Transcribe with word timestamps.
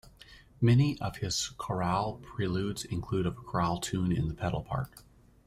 Many 0.59 0.99
of 0.99 1.17
his 1.17 1.49
chorale 1.59 2.15
preludes 2.23 2.83
include 2.83 3.27
a 3.27 3.31
chorale 3.31 3.77
tune 3.79 4.11
in 4.11 4.29
the 4.29 4.33
pedal 4.33 4.63
part. 4.63 4.89